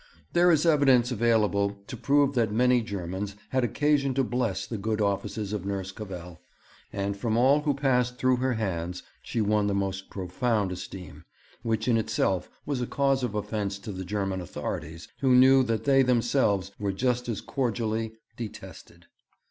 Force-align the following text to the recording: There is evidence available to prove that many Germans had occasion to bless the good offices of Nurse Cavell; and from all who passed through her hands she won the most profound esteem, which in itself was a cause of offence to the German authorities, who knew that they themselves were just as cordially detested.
There 0.33 0.49
is 0.49 0.65
evidence 0.65 1.11
available 1.11 1.77
to 1.85 1.95
prove 1.95 2.33
that 2.33 2.51
many 2.51 2.81
Germans 2.81 3.35
had 3.49 3.63
occasion 3.63 4.15
to 4.15 4.23
bless 4.23 4.65
the 4.65 4.79
good 4.79 4.99
offices 4.99 5.53
of 5.53 5.63
Nurse 5.63 5.91
Cavell; 5.91 6.41
and 6.91 7.15
from 7.15 7.37
all 7.37 7.61
who 7.61 7.75
passed 7.75 8.17
through 8.17 8.37
her 8.37 8.53
hands 8.53 9.03
she 9.21 9.41
won 9.41 9.67
the 9.67 9.75
most 9.75 10.09
profound 10.09 10.71
esteem, 10.71 11.23
which 11.61 11.87
in 11.87 11.97
itself 11.97 12.49
was 12.65 12.81
a 12.81 12.87
cause 12.87 13.21
of 13.21 13.35
offence 13.35 13.77
to 13.77 13.91
the 13.91 14.03
German 14.03 14.41
authorities, 14.41 15.07
who 15.19 15.35
knew 15.35 15.61
that 15.61 15.83
they 15.83 16.01
themselves 16.01 16.71
were 16.79 16.91
just 16.91 17.29
as 17.29 17.39
cordially 17.39 18.13
detested. 18.35 19.05